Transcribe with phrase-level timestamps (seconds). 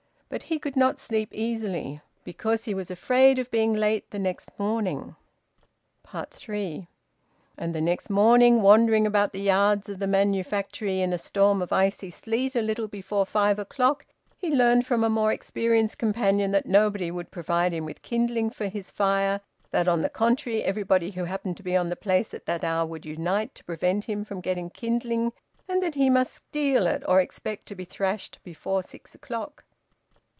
[0.33, 4.57] But he could not sleep easily because he was afraid of being late the next
[4.57, 5.17] morning.
[6.07, 6.87] THREE.
[7.57, 11.73] And the next morning wandering about the yards of the manufactory in a storm of
[11.73, 14.05] icy sleet a little before five o'clock,
[14.37, 18.67] he learnt from a more experienced companion that nobody would provide him with kindling for
[18.69, 19.41] his fire,
[19.71, 22.85] that on the contrary everybody who happened to be on the place at that hour
[22.85, 25.33] would unite to prevent him from getting kindling,
[25.67, 29.65] and that he must steal it or expect to be thrashed before six o'clock.